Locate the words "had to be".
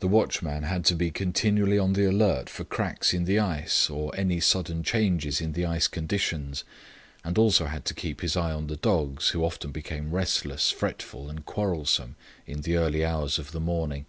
0.64-1.10